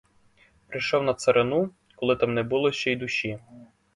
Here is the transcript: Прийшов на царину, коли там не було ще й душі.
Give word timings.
Прийшов 0.67 1.03
на 1.03 1.13
царину, 1.13 1.69
коли 1.95 2.15
там 2.15 2.33
не 2.33 2.43
було 2.43 2.71
ще 2.71 2.91
й 2.91 2.95
душі. 2.95 3.39